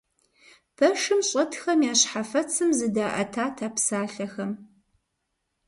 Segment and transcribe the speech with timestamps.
[0.77, 4.51] Пэшым щӀэтхэм я щхьэфэцым зыдаӀэтат а псалъэхэм.